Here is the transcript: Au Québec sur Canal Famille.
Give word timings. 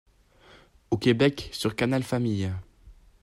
Au 0.89 0.97
Québec 0.97 1.49
sur 1.51 1.75
Canal 1.75 2.01
Famille. 2.01 2.49